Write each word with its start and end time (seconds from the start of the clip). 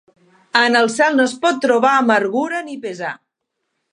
En 0.61 0.77
el 0.79 0.89
cel 0.93 1.19
no 1.19 1.27
es 1.31 1.35
pot 1.43 1.61
trobar 1.67 1.93
amargura 1.99 2.65
ni 2.71 2.79
pesar. 2.87 3.15